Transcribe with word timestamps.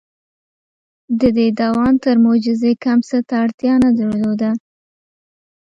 •د 1.19 1.21
دې 1.37 1.47
دوام 1.59 1.93
تر 2.03 2.15
معجزې 2.25 2.73
کم 2.83 2.97
څه 3.09 3.17
ته 3.27 3.35
اړتیا 3.43 3.73
نه 3.83 3.89
درلوده. 3.97 4.51